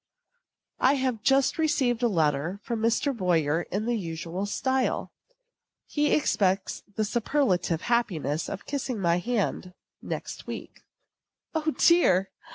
I 0.79 0.95
have 0.95 1.21
just 1.21 1.59
received 1.59 2.01
a 2.01 2.07
letter 2.07 2.59
from 2.63 2.81
Mr. 2.81 3.15
Boyer 3.15 3.67
in 3.69 3.85
the 3.85 3.93
usual 3.95 4.47
style. 4.47 5.11
He 5.85 6.11
expects 6.11 6.81
the 6.95 7.05
superlative 7.05 7.81
happiness 7.81 8.49
of 8.49 8.65
kissing 8.65 8.99
my 8.99 9.19
hand 9.19 9.75
next 10.01 10.47
week. 10.47 10.79
O, 11.53 11.69
dear! 11.77 12.31